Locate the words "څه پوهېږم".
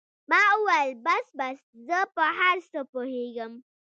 2.71-3.53